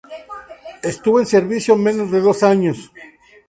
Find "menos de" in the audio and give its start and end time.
1.75-2.21